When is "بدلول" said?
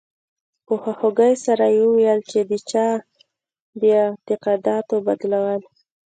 5.05-5.61